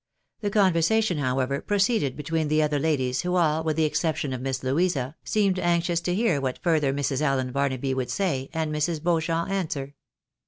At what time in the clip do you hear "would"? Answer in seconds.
7.93-8.09